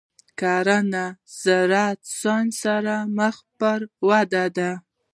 کرنه 0.39 1.05
د 1.15 1.15
زراعتي 1.41 2.07
ساینس 2.21 2.53
سره 2.63 2.95
مخ 3.17 3.35
پر 3.59 3.79
ودې 4.07 4.45
ده. 4.57 4.71